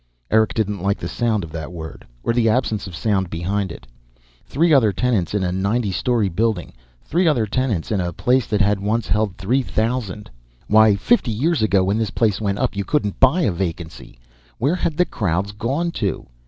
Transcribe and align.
_Eric 0.31 0.55
didn't 0.55 0.81
like 0.81 0.97
the 0.97 1.07
sound 1.07 1.43
of 1.43 1.51
that 1.51 1.71
word. 1.71 2.07
Or 2.23 2.33
the 2.33 2.49
absence 2.49 2.87
of 2.87 2.95
sound 2.95 3.29
behind 3.29 3.71
it. 3.71 3.85
Three 4.43 4.73
other 4.73 4.91
tenants 4.91 5.35
in 5.35 5.43
a 5.43 5.51
ninety 5.51 5.91
story 5.91 6.27
building. 6.27 6.73
Three 7.03 7.27
other 7.27 7.45
tenants 7.45 7.91
in 7.91 8.01
a 8.01 8.11
place 8.11 8.47
that 8.47 8.61
had 8.61 8.79
once 8.79 9.07
held 9.07 9.37
three 9.37 9.61
thousand. 9.61 10.31
Why, 10.65 10.95
fifty 10.95 11.31
years 11.31 11.61
ago, 11.61 11.83
when 11.83 11.99
this 11.99 12.09
place 12.09 12.41
went 12.41 12.57
up, 12.57 12.75
you 12.75 12.83
couldn't 12.83 13.19
buy 13.19 13.41
a 13.41 13.51
vacancy. 13.51 14.17
Where 14.57 14.73
had 14.73 14.97
the 14.97 15.05
crowds 15.05 15.51
gone 15.51 15.91
to? 16.01 16.25